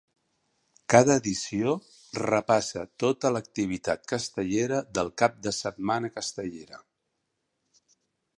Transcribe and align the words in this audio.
Cada 0.93 1.17
edició 1.21 1.73
repassa 2.21 2.85
tota 3.03 3.33
l'activitat 3.35 4.09
castellera 4.13 4.81
del 5.01 5.13
cap 5.23 5.39
de 5.49 5.55
setmana 5.61 6.13
castellera. 6.19 6.83